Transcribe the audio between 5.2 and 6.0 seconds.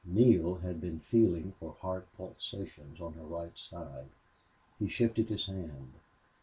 his hand.